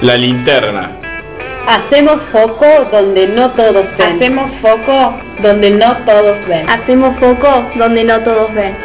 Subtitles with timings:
[0.00, 0.92] La linterna.
[1.66, 4.16] Hacemos foco donde no todos ven.
[4.16, 6.68] Hacemos foco donde no todos ven.
[6.70, 8.76] Hacemos foco donde no todos ven.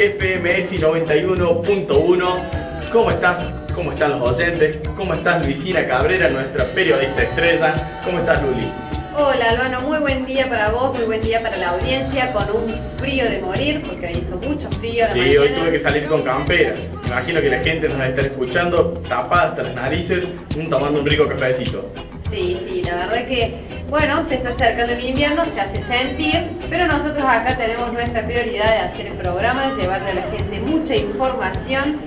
[0.00, 2.90] FMS 91.1.
[2.90, 3.36] ¿Cómo estás?
[3.74, 4.78] ¿Cómo están los oyentes?
[4.96, 8.00] ¿Cómo estás Luisina Cabrera, nuestra periodista estrella?
[8.02, 8.72] ¿Cómo estás Luli?
[9.14, 12.74] Hola Albano, muy buen día para vos, muy buen día para la audiencia, con un
[12.98, 15.40] frío de morir, porque hizo mucho frío a la Sí, mañana.
[15.42, 16.74] hoy tuve que salir con campera.
[17.02, 20.24] Me imagino que la gente nos está escuchando tapada hasta las narices,
[20.70, 21.92] tomando un rico cafecito.
[22.30, 26.86] Sí, sí, la verdad que, bueno, se está acercando el invierno, se hace sentir, pero
[26.86, 30.94] nosotros acá tenemos nuestra prioridad de hacer el programa, de llevarle a la gente mucha
[30.94, 32.00] información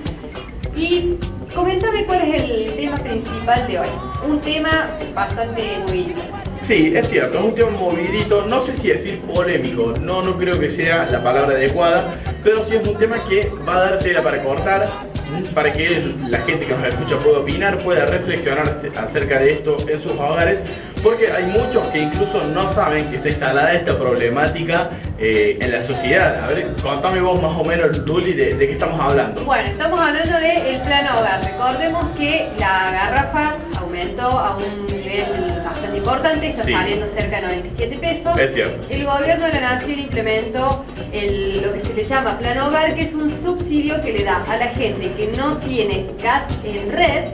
[0.74, 1.18] y
[1.54, 3.88] coméntame cuál es el tema principal de hoy.
[4.26, 6.43] Un tema bastante movido.
[6.66, 10.58] Sí, es cierto, es un tema movidito, no sé si decir polémico, no, no creo
[10.58, 14.22] que sea la palabra adecuada, pero sí es un tema que va a dar tela
[14.22, 14.88] para cortar,
[15.54, 20.02] para que la gente que nos escucha pueda opinar, pueda reflexionar acerca de esto en
[20.02, 20.58] sus hogares,
[21.02, 25.82] porque hay muchos que incluso no saben que está instalada esta problemática eh, en la
[25.82, 26.44] sociedad.
[26.44, 29.44] A ver, contame vos más o menos, Luli, de, de qué estamos hablando.
[29.44, 31.44] Bueno, estamos hablando del plan hogar.
[31.44, 36.72] Recordemos que la garrafa aumentó a un nivel bastante importante, está Sí.
[36.72, 38.38] saliendo cerca de 97 pesos.
[38.40, 38.82] Es cierto.
[38.90, 43.02] El gobierno de la nación implementó el- lo que se le llama plan hogar, que
[43.02, 47.24] es un subsidio que le da a la gente que no tiene gas en red,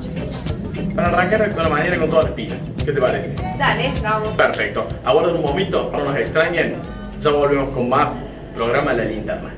[0.94, 2.58] para arrancar con la mañana con todas las pilas.
[2.86, 3.34] ¿Qué te parece?
[3.58, 4.36] Dale, vamos.
[4.36, 4.86] Perfecto.
[5.04, 6.76] Aguarden un momento, no nos extrañen.
[7.20, 8.10] Ya volvemos con más
[8.54, 9.50] programa de la linterna.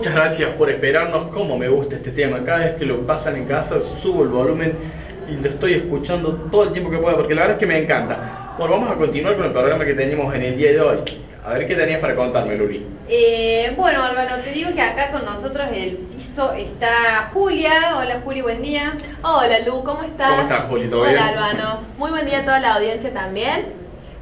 [0.00, 2.42] Muchas gracias por esperarnos, como me gusta este tema.
[2.42, 4.72] Cada vez que lo pasan en casa subo el volumen
[5.28, 7.76] y lo estoy escuchando todo el tiempo que pueda, porque la verdad es que me
[7.82, 8.54] encanta.
[8.56, 10.98] Bueno, vamos a continuar con el programa que tenemos en el día de hoy.
[11.44, 12.86] A ver qué tenías para contarme, Luli.
[13.10, 17.98] Eh, bueno, Álvaro, te digo que acá con nosotros en el piso está Julia.
[17.98, 18.94] Hola, Juli, buen día.
[19.20, 20.30] Hola, Lu, ¿cómo estás?
[20.30, 20.88] ¿Cómo estás, Juli?
[20.88, 21.22] ¿Todo Hola, bien?
[21.22, 21.80] Albano.
[21.98, 23.66] Muy buen día a toda la audiencia también.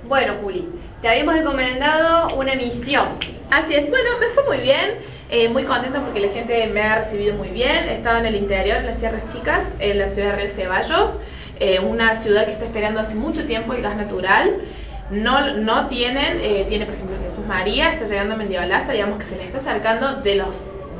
[0.09, 0.69] Bueno, Juli,
[1.03, 3.11] te habíamos encomendado una misión.
[3.53, 5.18] Así es, bueno, me fue muy bien.
[5.31, 7.87] Eh, muy contenta porque la gente me ha recibido muy bien.
[7.89, 11.11] He estado en el interior, en las Sierras Chicas, en la ciudad de Real Ceballos,
[11.61, 14.55] eh, una ciudad que está esperando hace mucho tiempo el gas natural.
[15.11, 19.25] No, no tienen, eh, tiene por ejemplo Jesús María, está llegando a Mendiolaza, digamos que
[19.27, 20.49] se les está acercando de los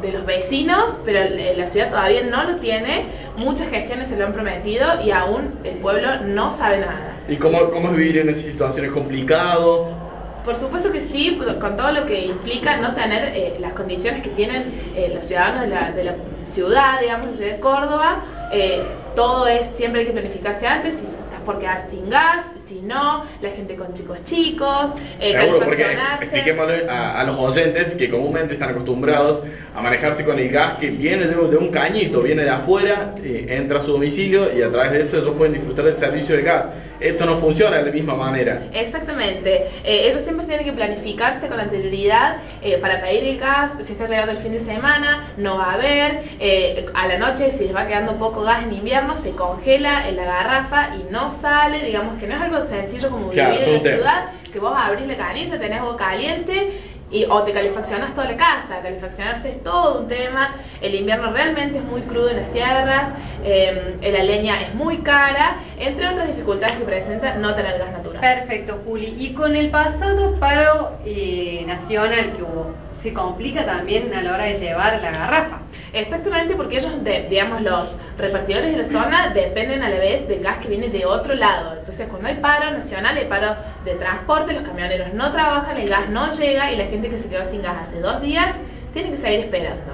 [0.03, 1.19] de los vecinos, pero
[1.57, 5.79] la ciudad todavía no lo tiene, muchas gestiones se lo han prometido y aún el
[5.79, 7.17] pueblo no sabe nada.
[7.29, 10.08] ¿Y cómo, cómo es vivir en esas situaciones complicado?
[10.49, 14.23] Por supuesto que sí, pues, con todo lo que implica no tener eh, las condiciones
[14.23, 16.15] que tienen eh, los ciudadanos de la, de la
[16.55, 18.25] ciudad, digamos, la ciudad de Córdoba.
[18.51, 18.83] Eh,
[19.15, 23.27] todo es, siempre hay que planificarse antes, si estás por quedar sin gas, si no,
[23.43, 25.87] la gente con chicos chicos, Seguro, porque
[26.23, 30.89] expliquémosle a, a los oyentes que comúnmente están acostumbrados a manejarse con el gas que
[30.89, 34.93] viene de, de un cañito, viene de afuera, entra a su domicilio y a través
[34.93, 36.65] de eso ellos pueden disfrutar del servicio de gas.
[37.01, 38.63] Esto no funciona de la misma manera.
[38.73, 39.69] Exactamente.
[39.85, 43.73] Eh, ellos siempre tienen que planificarse con anterioridad eh, para pedir el gas.
[43.87, 46.23] Si está llegando el fin de semana, no va a haber.
[46.41, 50.17] Eh, a la noche, si les va quedando poco gas en invierno, se congela en
[50.17, 51.85] la garrafa y no sale.
[51.85, 55.07] Digamos que no es algo sencillo como Claro, vivir en la ciudad, que vos abrís
[55.07, 56.98] la canilla, tenés agua caliente.
[57.11, 61.79] Y, o te calefaccionas toda la casa, calefaccionarse es todo un tema, el invierno realmente
[61.79, 63.13] es muy crudo en las sierras,
[63.45, 68.21] eh, la leña es muy cara, entre otras dificultades que presenta no tener gas natural.
[68.21, 69.15] Perfecto, Juli.
[69.19, 74.45] Y con el pasado paro eh, nacional que hubo, ¿se complica también a la hora
[74.45, 75.59] de llevar la garrafa?
[75.93, 77.89] Exactamente, porque ellos, de- digamos, los
[78.19, 81.75] repartidores de la zona dependen a la vez del gas que viene de otro lado.
[81.79, 83.55] Entonces, cuando hay paro nacional, hay paro
[83.89, 87.29] de transporte, los camioneros no trabajan, el gas no llega y la gente que se
[87.29, 88.55] quedó sin gas hace dos días
[88.93, 89.93] tiene que seguir esperando.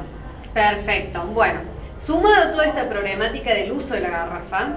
[0.53, 1.23] Perfecto.
[1.33, 1.61] Bueno,
[2.07, 4.69] sumado a toda esta problemática del uso de la garrafa,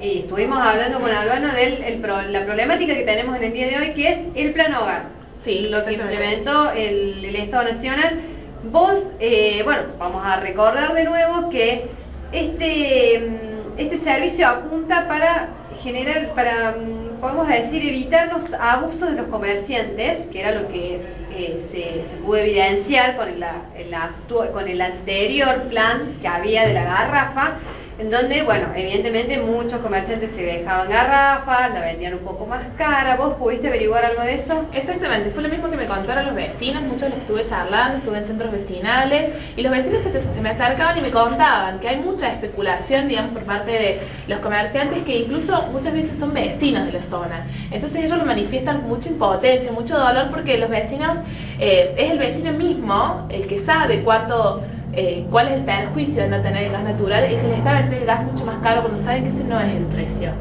[0.00, 1.98] eh, estuvimos hablando con Albano de
[2.30, 5.02] la problemática que tenemos en el día de hoy, que es el plan hogar.
[5.44, 8.20] Sí, lo que implementó el, el Estado Nacional.
[8.64, 11.88] Vos, eh, bueno, vamos a recordar de nuevo que
[12.32, 15.48] este, mm, este servicio apunta para
[15.82, 21.00] generar, para, mm, podemos decir, evitar los abusos de los comerciantes, que era lo que
[21.32, 26.74] eh, se, se pudo evidenciar con el, el con el anterior plan que había de
[26.74, 27.54] la garrafa,
[27.98, 33.16] en donde, bueno, evidentemente muchos comerciantes se dejaban garrafas, la vendían un poco más cara.
[33.16, 34.66] ¿Vos pudiste averiguar algo de eso?
[34.72, 38.26] Exactamente, fue lo mismo que me contaron los vecinos, muchos les estuve charlando, estuve en
[38.26, 42.32] centros vecinales y los vecinos se, se me acercaban y me contaban que hay mucha
[42.32, 47.02] especulación, digamos, por parte de los comerciantes que incluso muchas veces son vecinos de la
[47.08, 47.46] zona.
[47.70, 51.16] Entonces ellos lo manifiestan mucha impotencia, mucho dolor porque los vecinos,
[51.58, 54.62] eh, es el vecino mismo el que sabe cuánto...
[54.96, 57.72] eh, cuál es el perjuicio de no tener el gas natural y se les está
[57.74, 60.32] vendiendo el gas mucho más caro cuando saben que ese no es el precio.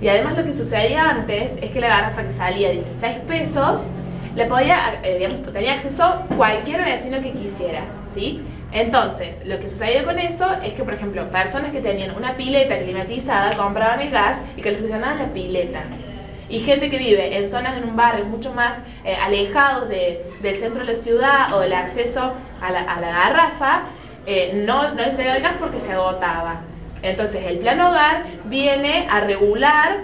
[0.00, 3.80] Y además lo que sucedía antes es que la garrafa que salía 16 pesos,
[4.34, 7.82] le podía, eh, digamos, tenía acceso cualquier vecino que quisiera,
[8.14, 8.40] ¿sí?
[8.72, 12.78] Entonces, lo que sucedía con eso es que, por ejemplo, personas que tenían una pileta
[12.78, 15.82] climatizada compraban el gas y calefaccionaban la pileta.
[16.48, 18.72] Y gente que vive en zonas, en un barrio mucho más
[19.04, 23.82] eh, alejados de- del centro de la ciudad o del acceso a la garrafa,
[24.26, 26.60] eh, no, no les llegaba el gas porque se agotaba.
[27.02, 30.00] Entonces, el plan hogar viene a regular,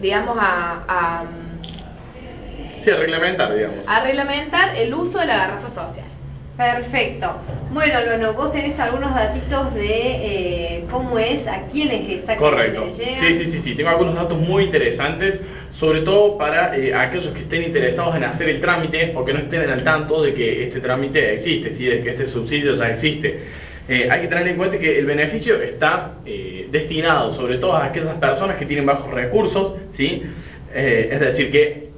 [0.00, 1.24] digamos, a, a,
[2.84, 3.78] Sí, a reglamentar, digamos.
[3.86, 6.06] a reglamentar el uso de la garrafa social.
[6.56, 7.34] Perfecto.
[7.70, 12.86] Bueno, Lono, vos tenés algunos datitos de eh, cómo es, a quiénes exactamente Correcto.
[12.96, 13.74] Sí, sí, sí, sí.
[13.74, 15.40] Tengo algunos datos muy interesantes,
[15.78, 19.40] sobre todo para eh, aquellos que estén interesados en hacer el trámite o que no
[19.40, 21.84] estén al tanto de que este trámite existe, ¿sí?
[21.84, 23.40] de que este subsidio ya existe.
[23.88, 27.84] Eh, hay que tener en cuenta que el beneficio está eh, destinado sobre todo a
[27.84, 30.22] aquellas personas que tienen bajos recursos, ¿sí?
[30.74, 31.88] Es decir, que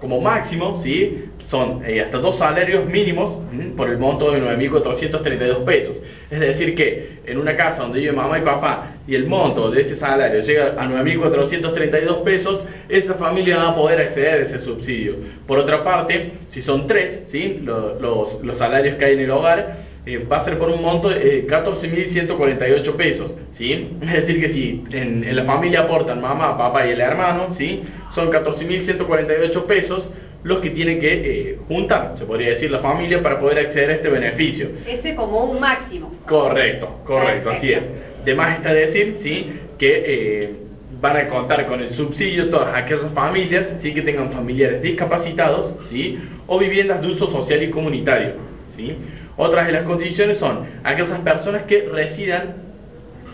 [0.00, 1.24] como máximo, ¿sí?
[1.48, 3.42] Son hasta dos salarios mínimos
[3.76, 5.96] por el monto de 9.432 pesos.
[6.30, 9.82] Es decir, que en una casa donde vive mamá y papá y el monto de
[9.82, 15.16] ese salario llega a 9.432 pesos, esa familia va a poder acceder a ese subsidio.
[15.46, 17.60] Por otra parte, si son tres, ¿sí?
[17.62, 20.82] Lo- los, los salarios que hay en el hogar, eh, va a ser por un
[20.82, 23.88] monto de eh, 14.148 pesos, ¿sí?
[24.02, 27.82] Es decir que si en, en la familia aportan mamá, papá y el hermano, ¿sí?
[28.14, 30.08] Son 14.148 pesos
[30.44, 31.12] los que tienen que
[31.52, 34.70] eh, juntar, se podría decir, la familia para poder acceder a este beneficio.
[34.86, 36.12] Ese como un máximo.
[36.26, 37.78] Correcto, correcto, así es.
[37.80, 38.24] Perfecto.
[38.24, 39.52] De más está decir, ¿sí?
[39.78, 40.50] Que eh,
[41.00, 43.92] van a contar con el subsidio todas aquellas familias, ¿sí?
[43.94, 46.18] Que tengan familiares discapacitados, ¿sí?
[46.46, 48.34] O viviendas de uso social y comunitario,
[48.76, 48.96] ¿sí?
[49.36, 52.56] Otras de las condiciones son aquellas personas que residan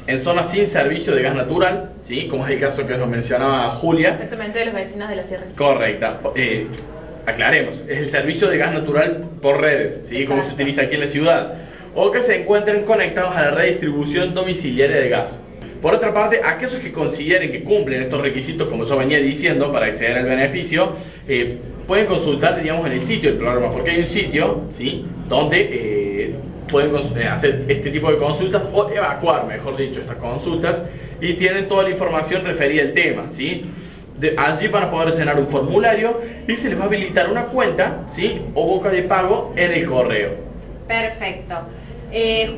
[0.06, 2.28] en zonas sin servicio de gas natural, ¿sí?
[2.28, 5.44] Como es el caso que nos mencionaba Julia, Exactamente de los vecinos de la Sierra.
[5.56, 6.20] Correcta.
[6.34, 6.66] Eh,
[7.28, 10.24] aclaremos, es el servicio de gas natural por redes, ¿sí?
[10.24, 11.54] como se utiliza aquí en la ciudad,
[11.94, 15.38] o que se encuentren conectados a la red distribución domiciliaria de gas.
[15.80, 19.86] Por otra parte, aquellos que consideren que cumplen estos requisitos, como yo venía diciendo, para
[19.86, 20.92] acceder al beneficio,
[21.28, 25.68] eh, pueden consultar, digamos, en el sitio del programa, porque hay un sitio, ¿sí?, donde
[25.70, 26.34] eh,
[26.68, 30.82] pueden eh, hacer este tipo de consultas o evacuar, mejor dicho, estas consultas
[31.20, 33.64] y tienen toda la información referida al tema, ¿sí?
[34.18, 37.44] De- allí van a poder llenar un formulario y se les va a habilitar una
[37.46, 38.40] cuenta, ¿sí?
[38.54, 40.30] O boca de pago en el correo.
[40.88, 41.54] Perfecto.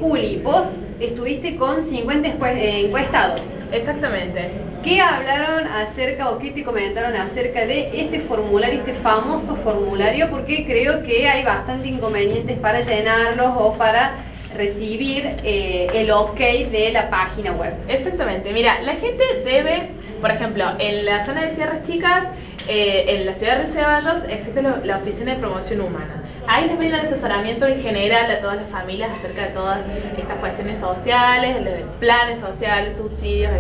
[0.00, 0.66] Juli, vos
[1.00, 3.40] estuviste con 50 escue- eh, encuestados.
[3.72, 4.50] Exactamente.
[4.82, 10.28] ¿Qué hablaron acerca o qué te comentaron acerca de este formulario, este famoso formulario?
[10.30, 14.12] Porque creo que hay bastante inconvenientes para llenarlos o para
[14.56, 17.74] recibir eh, el ok de la página web.
[17.88, 19.90] Exactamente, mira, la gente debe,
[20.20, 22.24] por ejemplo, en la zona de Sierras Chicas,
[22.66, 26.19] eh, en la ciudad de Ceballos, existe lo- la Oficina de Promoción Humana.
[26.46, 29.78] Ahí les brindan asesoramiento en general a todas las familias acerca de todas
[30.16, 31.56] estas cuestiones sociales,
[32.00, 33.52] planes sociales, subsidios,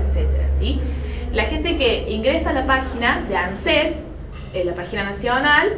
[0.58, 0.80] ¿sí?
[1.32, 3.92] La gente que ingresa a la página de ANSES,
[4.64, 5.68] la página nacional,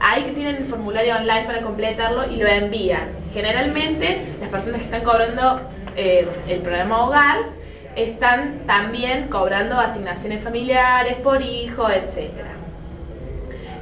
[0.00, 3.10] Ahí que tienen el formulario online para completarlo y lo envían.
[3.34, 5.60] Generalmente las personas que están cobrando
[5.94, 7.36] eh, el programa hogar
[7.96, 12.59] están también cobrando asignaciones familiares por hijo, etcétera.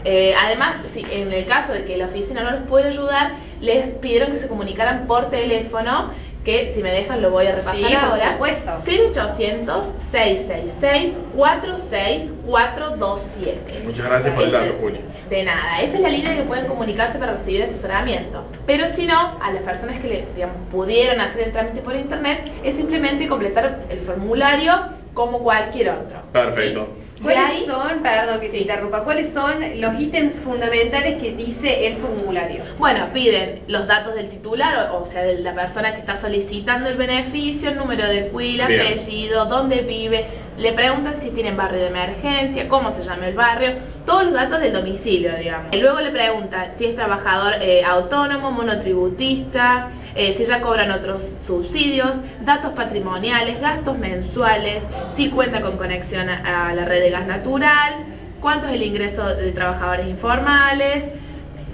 [0.04, 3.88] Eh, además, si en el caso de que la oficina no los puede ayudar, les
[3.96, 6.12] pidieron que se comunicaran por teléfono,
[6.44, 8.32] que si me dejan lo voy a repasar Sí, por ahora.
[8.32, 8.70] supuesto.
[8.86, 13.82] 0800 666 46427.
[13.84, 15.00] Muchas gracias por el dato, Juli.
[15.28, 18.44] De nada, esa es la línea que pueden comunicarse para recibir asesoramiento.
[18.66, 22.50] Pero si no, a las personas que le, digamos, pudieron hacer el trámite por internet,
[22.64, 24.72] es simplemente completar el formulario
[25.18, 26.22] como cualquier otro.
[26.32, 26.88] Perfecto.
[27.20, 32.62] ¿Cuáles son, perdón que te interrumpa, cuáles son los ítems fundamentales que dice el formulario?
[32.78, 36.88] Bueno, piden los datos del titular, o, o sea, de la persona que está solicitando
[36.88, 38.80] el beneficio, el número de cuila, Bien.
[38.80, 40.24] apellido, dónde vive,
[40.56, 43.72] le preguntan si tienen barrio de emergencia, cómo se llama el barrio,
[44.08, 45.76] todos los datos del domicilio, digamos.
[45.76, 52.12] Luego le preguntan si es trabajador eh, autónomo, monotributista, eh, si ya cobran otros subsidios,
[52.40, 54.82] datos patrimoniales, gastos mensuales,
[55.14, 57.96] si cuenta con conexión a, la red de gas natural,
[58.40, 61.04] cuánto es el ingreso de trabajadores informales,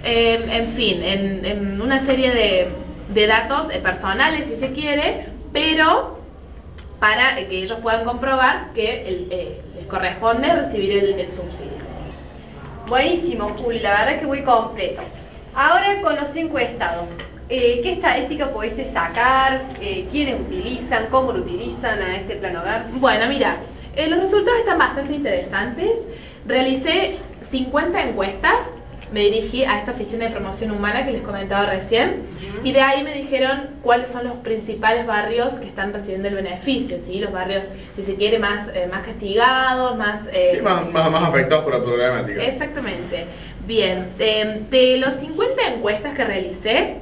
[0.02, 2.68] eh, en fin, en, una serie
[3.14, 6.18] de, datos eh, personales, si se quiere, pero
[6.98, 11.93] para que ellos puedan comprobar que les corresponde recibir el subsidio.
[12.88, 15.00] Buenísimo, Juli, la verdad que muy completo.
[15.54, 17.06] Ahora con los encuestados,
[17.48, 19.68] eh, ¿qué estadística pudiste sacar?
[19.80, 21.06] Eh, ¿Quiénes utilizan?
[21.10, 22.90] ¿Cómo lo utilizan a este plan hogar?
[22.92, 23.56] Bueno, mira,
[23.96, 25.90] eh, los resultados están bastante interesantes.
[26.46, 27.16] Realicé
[27.50, 28.56] 50 encuestas,
[29.14, 32.22] me dirigí a esta oficina de promoción humana que les comentaba recién,
[32.64, 36.98] y de ahí me dijeron cuáles son los principales barrios que están recibiendo el beneficio,
[37.06, 37.20] ¿sí?
[37.20, 37.62] Los barrios,
[37.94, 40.22] si se quiere, más, eh, más castigados, más...
[40.32, 42.42] eh, Sí, más, más, más afectados por la problemática.
[42.42, 43.26] Exactamente.
[43.66, 46.96] Bien, de, de los 50 encuestas que realicé,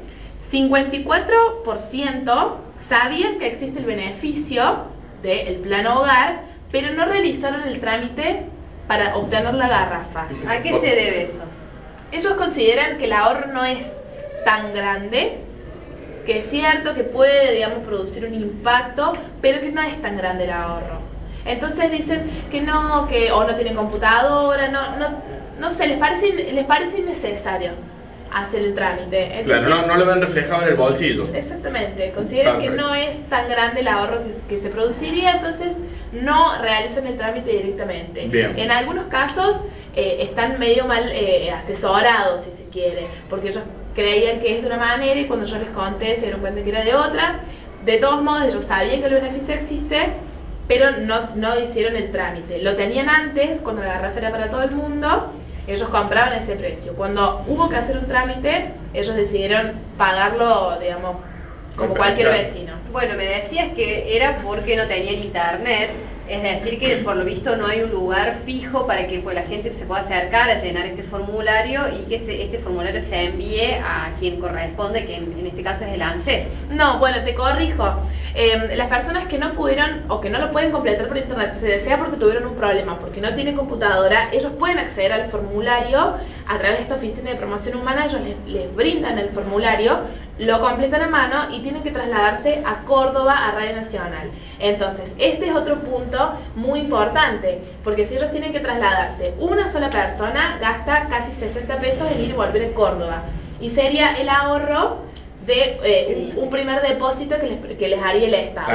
[0.52, 2.54] 54%
[2.88, 4.85] sabían que existe el beneficio
[5.23, 8.42] del plan hogar, pero no realizaron el trámite
[8.87, 10.28] para obtener la garrafa.
[10.47, 11.33] ¿A qué se debe eso?
[12.12, 13.78] Ellos consideran que el ahorro no es
[14.45, 15.38] tan grande,
[16.26, 20.45] que es cierto que puede, digamos, producir un impacto, pero que no es tan grande
[20.45, 21.00] el ahorro.
[21.45, 25.09] Entonces dicen que no, que o no tienen computadora, no, no,
[25.59, 27.73] no sé, les parece, les parece innecesario
[28.33, 29.42] hacer el trámite.
[29.45, 31.28] Claro, no, no lo ven reflejado en el bolsillo.
[31.35, 35.76] Exactamente, consideran que no es tan grande el ahorro que, que se produciría, entonces
[36.12, 38.26] no realizan el trámite directamente.
[38.28, 38.59] Bien.
[38.59, 39.57] En algunos casos
[39.95, 43.62] eh, están medio mal eh, asesorados, si se quiere, porque ellos
[43.95, 46.71] creían que es de una manera y cuando yo les conté se dieron cuenta que
[46.71, 47.40] era de otra.
[47.85, 50.12] De todos modos, ellos sabían que el beneficio existe,
[50.69, 52.62] pero no, no hicieron el trámite.
[52.62, 55.33] Lo tenían antes, cuando la garrafa era para todo el mundo,
[55.66, 56.95] ellos compraban ese precio.
[56.95, 61.16] Cuando hubo que hacer un trámite, ellos decidieron pagarlo, digamos,
[61.76, 62.75] como cualquier vecino.
[62.91, 65.91] Bueno, me decías que era porque no tenían internet
[66.29, 69.43] Es decir, que por lo visto no hay un lugar fijo para que pues, la
[69.43, 74.12] gente se pueda acercar a llenar este formulario y que este, formulario se envíe a
[74.19, 76.47] quien corresponde, que en, este caso es el ANSES.
[76.71, 77.85] No, bueno, te corrijo.
[78.35, 81.67] Em, las personas que no pudieron o que no lo pueden completar por internet, se
[81.67, 86.59] desea porque tuvieron un problema, porque no tienen computadora, ellos pueden acceder al formulario a
[86.59, 90.00] través de esta oficina de promoción humana, ellos les, brindan el formulario,
[90.38, 94.31] lo completan a mano y tienen que trasladarse a Córdoba, a Radio Nacional.
[94.59, 96.22] Entonces, este es otro punto
[96.55, 102.11] muy importante, porque si ellos tienen que trasladarse, una sola persona gasta casi 60 pesos
[102.11, 103.23] en ir y volver a Córdoba.
[103.61, 105.12] Y sería el ahorro
[105.47, 108.69] de eh, un primer depósito que les, que les haría el Estado.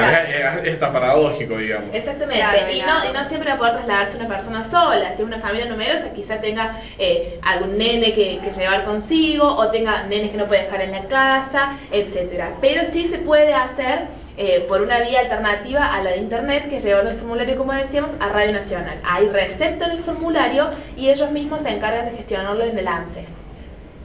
[0.64, 1.94] está paradójico, digamos.
[1.94, 2.38] Exactamente,
[2.72, 5.38] y, no, y no siempre va a poder trasladarse una persona sola, si es una
[5.40, 10.36] familia numerosa quizá tenga eh, algún nene que, que, llevar consigo o tenga nenes que
[10.36, 12.50] no puede dejar en la casa, etcétera.
[12.60, 14.08] Pero sí se puede hacer
[14.40, 17.72] eh, por una vía alternativa a la de internet que es llevar el formulario, como
[17.72, 19.00] decíamos, a Radio Nacional.
[19.02, 23.26] Ahí receptan el formulario y ellos mismos se encargan de gestionarlo en el ANSES.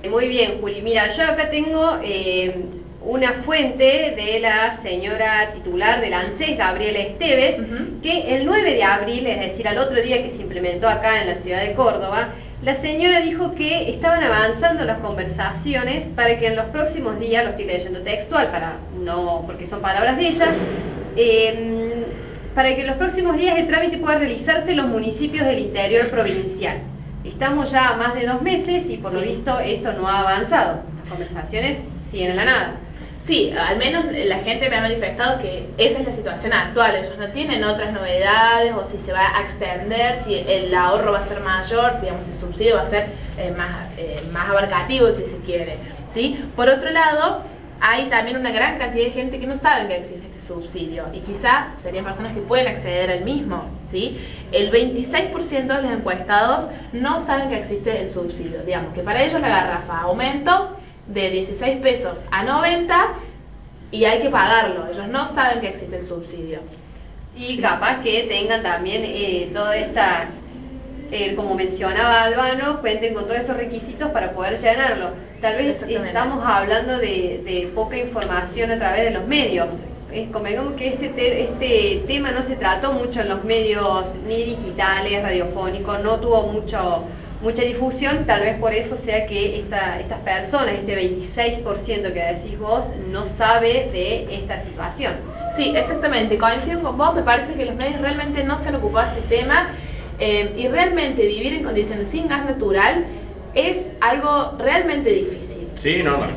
[0.09, 0.81] Muy bien, Juli.
[0.81, 2.65] Mira, yo acá tengo eh,
[3.01, 7.57] una fuente de la señora titular del ANSES, Gabriela Esteves,
[8.01, 11.27] que el 9 de abril, es decir, al otro día que se implementó acá en
[11.27, 12.29] la ciudad de Córdoba,
[12.63, 17.49] la señora dijo que estaban avanzando las conversaciones para que en los próximos días, lo
[17.51, 20.47] estoy leyendo textual, para no, porque son palabras de ella,
[21.17, 22.05] em,
[22.55, 26.09] para que en los próximos días el trámite pueda realizarse en los municipios del interior
[26.09, 26.77] provincial.
[27.25, 30.83] Estamos ya a más de dos meses y por lo visto esto no ha avanzado.
[31.01, 31.79] Las conversaciones
[32.11, 32.75] siguen en la nada.
[33.25, 36.95] Sí, al menos la gente me ha manifestado que esa es la situación actual.
[36.97, 41.19] Ellos no tienen otras novedades o si se va a extender, si el ahorro va
[41.19, 45.23] a ser mayor, digamos, el subsidio va a ser eh, más, eh, más abarcativo si
[45.23, 45.77] se quiere.
[46.13, 46.43] ¿sí?
[46.57, 47.43] Por otro lado,
[47.79, 51.19] hay también una gran cantidad de gente que no sabe que existe este subsidio y
[51.19, 53.69] quizá serían personas que pueden acceder al mismo.
[53.89, 54.19] ¿sí?
[54.51, 58.63] El 26% de los encuestados no saben que existe el subsidio.
[58.63, 63.07] Digamos que para ellos la garrafa aumentó de 16 pesos a 90
[63.91, 64.87] y hay que pagarlo.
[64.91, 66.59] Ellos no saben que existe el subsidio.
[67.35, 70.27] Y capaz que tengan también eh, toda esta,
[71.11, 75.11] eh, como mencionaba Albano, cuenten con todos estos requisitos para poder llenarlo.
[75.41, 79.67] Tal vez estamos hablando de, de, poca información a través de los medios.
[80.11, 85.23] Es como que este, este tema no se trató mucho en los medios ni digitales,
[85.23, 87.03] radiofónicos, no tuvo mucho
[87.43, 92.57] mucha difusión, tal vez por eso sea que esta, estas personas, este 26% que decís
[92.57, 95.15] vos, no sabe de esta situación.
[95.57, 99.13] Sí, exactamente, coincido con vos, me parece que los medios realmente no se han ocupado
[99.13, 99.71] de este tema
[100.19, 103.05] eh, y realmente vivir en condiciones sin gas natural
[103.53, 105.67] es algo realmente difícil.
[105.81, 106.27] Sí, no, no,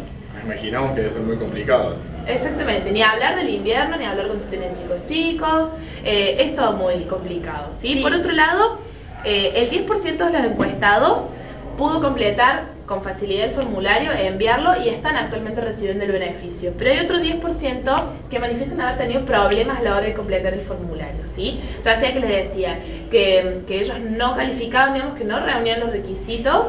[0.44, 1.96] imaginamos que debe ser muy complicado.
[2.26, 5.70] Exactamente, ni hablar del invierno, ni hablar con si tienen chicos chicos,
[6.04, 7.70] eh, es todo muy complicado.
[7.80, 8.00] ¿sí?
[8.02, 8.80] Por otro lado,
[9.26, 11.22] eh, el 10% de los encuestados
[11.76, 16.72] pudo completar con facilidad el formulario, enviarlo y están actualmente recibiendo el beneficio.
[16.78, 20.60] Pero hay otro 10% que manifiestan haber tenido problemas a la hora de completar el
[20.60, 21.60] formulario, ¿sí?
[21.84, 22.78] Ya sea que les decía
[23.10, 26.66] que, ellos no calificaban, digamos que no reunían los requisitos,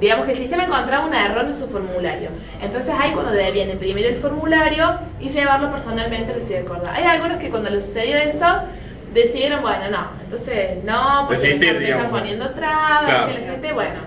[0.00, 2.30] digamos que el sistema encontraba un error en su formulario.
[2.62, 6.92] Entonces ahí cuando debían imprimir el formulario y llevarlo personalmente a la ciudad de Córdoba.
[6.94, 8.46] Hay algunos que cuando les sucedió eso
[9.12, 14.00] decidieron, bueno, no, entonces no, porque están poniendo trabas, que bueno,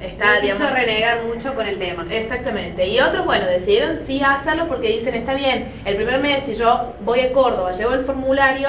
[0.00, 2.06] está, digamos, renegar mucho con el tema.
[2.10, 2.86] Exactamente.
[2.86, 6.94] Y otros, bueno, decidieron sí hacerlo porque dicen, está bien, el primer mes si yo
[7.04, 8.68] voy a Córdoba, llevo el formulario,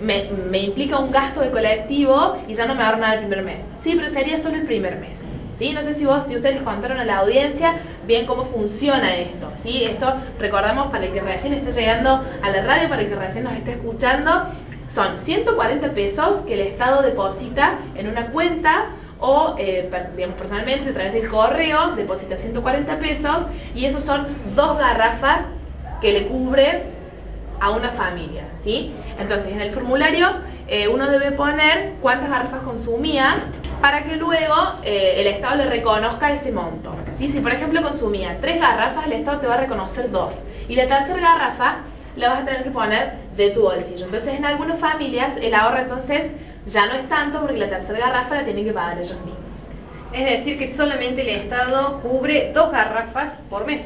[0.00, 3.42] me, me implica un gasto de colectivo y ya no me ahorro nada el primer
[3.42, 3.58] mes.
[3.82, 5.10] Sí, pero sería solo el primer mes.
[5.58, 5.72] ¿Sí?
[5.72, 7.74] No sé si vos, si ustedes contaron a la audiencia
[8.06, 9.82] bien cómo funciona esto, ¿sí?
[9.84, 13.42] Esto recordamos para el que recién esté llegando a la radio, para el que recién
[13.42, 14.52] nos esté escuchando,
[14.98, 18.86] son 140 pesos que el Estado deposita en una cuenta
[19.20, 24.76] o, eh, digamos, personalmente a través del correo, deposita 140 pesos y esos son dos
[24.76, 25.42] garrafas
[26.00, 26.82] que le cubre
[27.60, 28.92] a una familia, ¿sí?
[29.20, 30.30] Entonces, en el formulario
[30.66, 33.44] eh, uno debe poner cuántas garrafas consumía
[33.80, 36.92] para que luego eh, el Estado le reconozca ese monto.
[37.18, 37.30] ¿sí?
[37.30, 40.34] Si, por ejemplo, consumía tres garrafas, el Estado te va a reconocer dos.
[40.68, 41.76] Y la tercera garrafa
[42.16, 44.06] la vas a tener que poner de tu bolsillo.
[44.06, 46.32] Entonces, en algunas familias, el ahorro entonces
[46.66, 49.38] ya no es tanto porque la tercera garrafa la tienen que pagar ellos mismos.
[50.12, 53.82] Es decir, que solamente el Estado cubre dos garrafas por mes.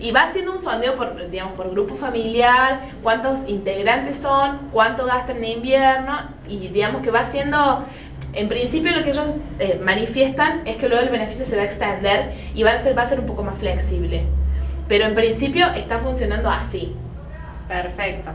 [0.00, 5.38] Y va haciendo un sondeo por, digamos, por grupo familiar, cuántos integrantes son, cuánto gastan
[5.38, 7.84] en invierno, y digamos que va haciendo,
[8.32, 11.66] en principio lo que ellos eh, manifiestan es que luego el beneficio se va a
[11.66, 14.24] extender y va a ser, va a ser un poco más flexible.
[14.88, 16.94] Pero en principio está funcionando así.
[17.68, 18.32] Perfecto.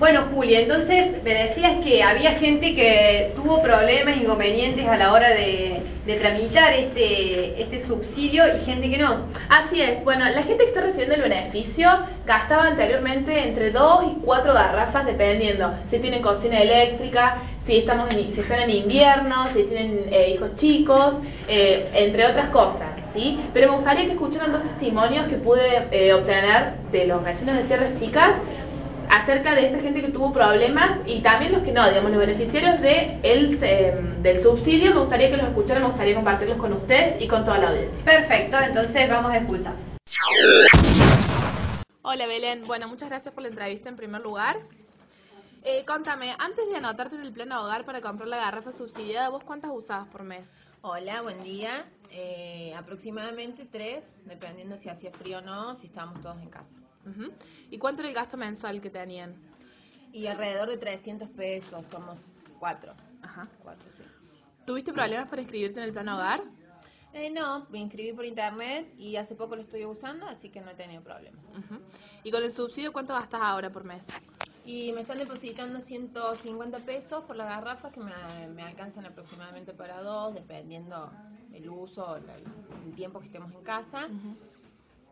[0.00, 5.28] Bueno, Julia, entonces me decías que había gente que tuvo problemas, inconvenientes a la hora
[5.28, 5.82] de,
[6.22, 9.26] tramitar este, este subsidio y gente que no.
[9.50, 11.88] Así es, bueno, la gente que está recibiendo el beneficio
[12.24, 18.34] gastaba anteriormente entre 2 y 4 garrafas dependiendo si tienen cocina eléctrica, si estamos en,
[18.34, 22.88] si están en invierno, si tienen eh, hijos chicos, eh, entre otras cosas.
[23.14, 23.38] ¿sí?
[23.52, 27.66] Pero me gustaría que escucharan dos testimonios que pude eh, obtener de los vecinos de
[27.66, 28.30] Sierras Chicas
[29.10, 32.80] acerca de esta gente que tuvo problemas y también los que no, digamos, los beneficiarios
[32.80, 37.20] de el, eh, del subsidio, me gustaría que los escucharan, me gustaría compartirlos con ustedes
[37.20, 38.04] y con toda la audiencia.
[38.04, 39.74] Perfecto, entonces vamos a escuchar.
[42.02, 44.58] Hola Belén, bueno, muchas gracias por la entrevista en primer lugar.
[45.62, 49.44] Eh, contame, antes de anotarte en el pleno hogar para comprar la garrafa subsidiada, ¿vos
[49.44, 50.44] cuántas usabas por mes?
[50.82, 51.84] Hola, buen día.
[52.10, 56.80] Eh, aproximadamente tres, dependiendo si hacía frío o no, si estábamos todos en casa.
[57.70, 59.34] ¿Y cuánto era el gasto mensual que tenían?
[60.12, 62.18] Y alrededor de 300 pesos, somos
[62.58, 62.94] cuatro.
[63.22, 63.48] Ajá.
[63.62, 64.02] Cuatro, sí.
[64.66, 66.42] ¿Tuviste problemas para inscribirte en el pleno hogar?
[67.12, 70.70] Eh, no, me inscribí por internet y hace poco lo estoy usando, así que no
[70.70, 71.40] he tenido problemas.
[72.22, 74.02] ¿Y con el subsidio cuánto gastas ahora por mes?
[74.64, 78.12] Y me están depositando 150 pesos por las garrafas que me,
[78.54, 81.10] me alcanzan aproximadamente para dos, dependiendo
[81.52, 84.06] el uso, el tiempo que estemos en casa.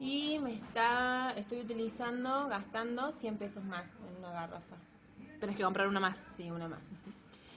[0.01, 4.77] Y me está, estoy utilizando, gastando 100 pesos más en una garrafa.
[5.41, 6.17] Tenés que comprar una más.
[6.37, 6.81] Sí, una más.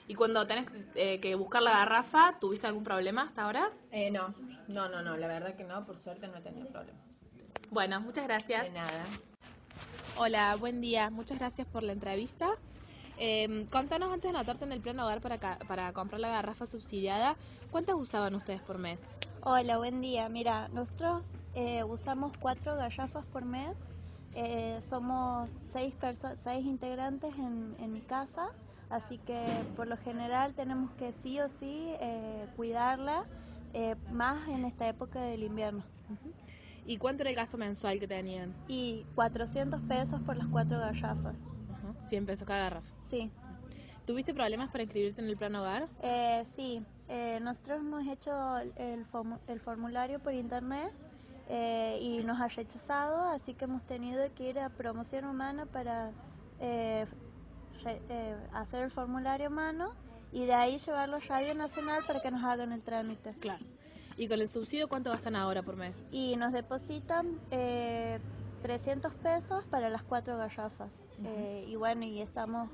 [0.08, 3.70] ¿Y cuando tenés eh, que buscar la garrafa, tuviste algún problema hasta ahora?
[3.92, 4.34] Eh, no,
[4.68, 7.02] no, no, no, la verdad que no, por suerte no he tenido problemas.
[7.70, 8.64] Bueno, muchas gracias.
[8.64, 9.06] De nada.
[10.18, 11.10] Hola, buen día.
[11.10, 12.50] Muchas gracias por la entrevista.
[13.18, 16.66] Eh, contanos antes de anotarte en el pleno hogar para, ca- para comprar la garrafa
[16.66, 17.36] subsidiada,
[17.70, 19.00] ¿cuántas usaban ustedes por mes?
[19.44, 20.28] Hola, buen día.
[20.28, 21.24] Mira, nosotros
[21.56, 23.76] eh, usamos cuatro garrafas por mes.
[24.34, 25.94] Eh, somos seis,
[26.44, 28.50] seis integrantes en, en mi casa,
[28.90, 33.26] así que por lo general tenemos que sí o sí eh, cuidarla,
[33.74, 35.84] eh, más en esta época del invierno.
[36.86, 38.54] ¿Y cuánto era el gasto mensual que tenían?
[38.68, 41.36] Y 400 pesos por las cuatro garrafas.
[41.70, 42.88] Ajá, 100 pesos cada garrafa.
[43.10, 43.30] Sí.
[44.06, 45.88] ¿Tuviste problemas para inscribirte en el pleno hogar?
[46.02, 49.06] Eh, sí, eh, nosotros hemos hecho el,
[49.48, 50.92] el formulario por internet
[51.54, 56.12] eh, y nos ha rechazado, así que hemos tenido que ir a promoción humana para
[56.62, 57.06] eh,
[57.84, 59.92] re- eh, hacer el formulario a mano
[60.32, 63.34] y de ahí llevarlo a Radio Nacional para que nos hagan el trámite.
[63.42, 63.66] Claro.
[64.16, 65.94] ¿Y con el subsidio cuánto gastan ahora por mes?
[66.12, 68.20] Y nos depositan eh,
[68.62, 70.90] 300 pesos para las cuatro garrafas.
[71.26, 72.70] Eh, y bueno, y estamos,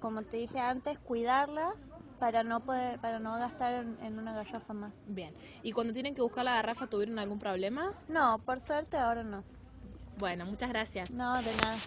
[0.00, 1.74] como te dije antes, cuidarlas
[2.18, 4.92] para no poder, para no gastar en, en una garrafa más.
[5.06, 5.32] Bien.
[5.62, 7.92] ¿Y cuando tienen que buscar la garrafa tuvieron algún problema?
[8.08, 9.44] No, por suerte ahora no.
[10.18, 11.10] Bueno, muchas gracias.
[11.10, 11.78] No, de nada.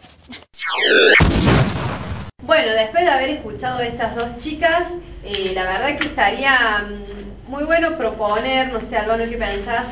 [2.43, 4.87] Bueno, después de haber escuchado a estas dos chicas,
[5.23, 9.87] eh, la verdad que estaría mm, muy bueno proponer, no sé, Albano, ¿qué pensás?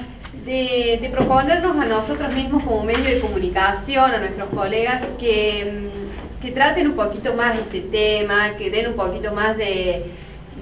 [0.46, 5.90] De, de proponernos a nosotros mismos como medio de comunicación, a nuestros colegas, que,
[6.38, 10.12] mm, que traten un poquito más este tema, que den un poquito más de,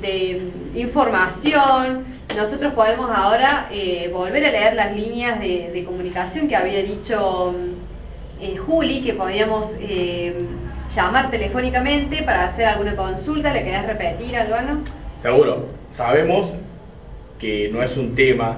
[0.02, 2.06] de información.
[2.36, 7.56] Nosotros podemos ahora eh, volver a leer las líneas de, comunicación que había dicho
[8.42, 10.36] eh, Juli, que podíamos eh,
[10.96, 13.54] llamar telefónicamente para hacer alguna consulta.
[13.54, 14.84] ¿Le querés repetir, Albano?
[15.22, 16.54] Seguro, sabemos
[17.40, 18.58] que no es un tema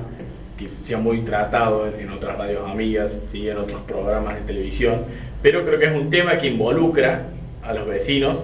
[0.58, 3.48] que sea muy tratado en, en otras radios amigas, ¿sí?
[3.48, 5.06] en otros programas de televisión,
[5.42, 7.28] pero creo que es un tema que involucra
[7.64, 8.40] a los vecinos,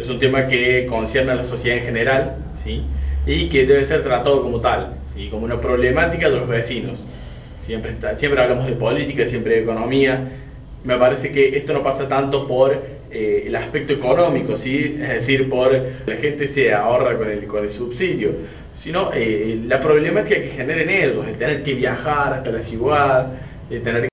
[0.00, 2.82] es un tema que concierne a la sociedad en general, ¿sí?
[3.26, 5.28] y que debe ser tratado como tal, ¿sí?
[5.28, 6.98] como una problemática de los vecinos.
[7.66, 10.28] Siempre, está, siempre hablamos de política, siempre de economía.
[10.84, 12.72] Me parece que esto no pasa tanto por
[13.10, 14.98] eh, el aspecto económico, ¿sí?
[15.00, 15.70] es decir, por
[16.06, 18.30] la gente se ahorra con el, con el subsidio,
[18.76, 23.32] sino eh, la problemática que generan ellos, el tener que viajar hasta la ciudad,
[23.68, 24.08] el tener